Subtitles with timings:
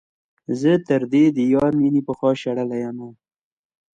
[0.59, 3.09] زه ترې د يار مينې پخوا شړلے يمه